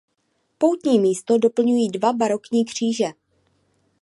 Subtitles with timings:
[0.57, 3.05] Poutní místo doplňují dva barokní kříže.